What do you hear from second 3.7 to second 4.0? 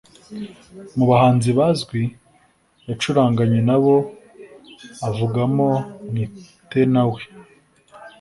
bo